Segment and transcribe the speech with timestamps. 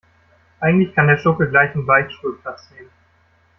[0.59, 2.89] Eigentlich kann der Schurke gleich im Beichtstuhl Platz nehmen.